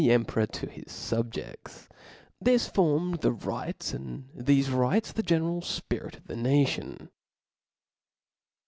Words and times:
emperor 0.09 0.47
to 0.47 0.65
his 0.67 0.85
fubjeds. 0.85 1.87
This 2.41 2.67
formed 2.67 3.19
the 3.21 3.31
rites, 3.31 3.93
and 3.93 4.27
thefe 4.35 4.75
rices 4.75 5.13
the 5.13 5.21
general 5.21 5.61
fpirit 5.61 6.15
of 6.17 6.25
the 6.25 6.35
nation. 6.37 7.11